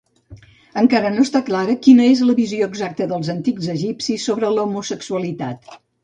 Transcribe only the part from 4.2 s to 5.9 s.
sobre l'homosexualitat.